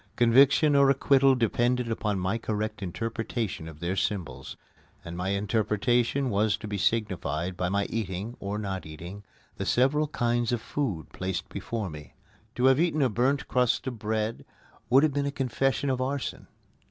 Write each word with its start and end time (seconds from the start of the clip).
Conviction 0.15 0.75
or 0.75 0.89
acquittal 0.89 1.35
depended 1.35 1.91
upon 1.91 2.17
my 2.19 2.39
correct 2.39 2.81
interpretation 2.81 3.67
of 3.67 3.79
their 3.81 3.95
symbols, 3.95 4.57
and 5.05 5.15
my 5.15 5.29
interpretation 5.29 6.31
was 6.31 6.57
to 6.57 6.67
be 6.67 6.79
signified 6.79 7.55
by 7.55 7.69
my 7.69 7.85
eating, 7.85 8.35
or 8.39 8.57
not 8.57 8.83
eating, 8.83 9.23
the 9.57 9.65
several 9.67 10.07
kinds 10.07 10.51
of 10.51 10.59
food 10.59 11.13
placed 11.13 11.49
before 11.49 11.87
me. 11.91 12.15
To 12.55 12.65
have 12.65 12.79
eaten 12.79 13.03
a 13.03 13.09
burnt 13.09 13.47
crust 13.47 13.85
of 13.85 13.99
bread 13.99 14.43
would 14.89 15.03
have 15.03 15.13
been 15.13 15.27
a 15.27 15.31
confession 15.31 15.87
of 15.91 16.01
arson. 16.01 16.47